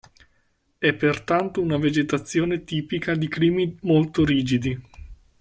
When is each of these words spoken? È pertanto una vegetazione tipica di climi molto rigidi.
È 0.79 0.93
pertanto 0.95 1.61
una 1.61 1.77
vegetazione 1.77 2.63
tipica 2.63 3.13
di 3.13 3.27
climi 3.27 3.77
molto 3.83 4.25
rigidi. 4.25 4.81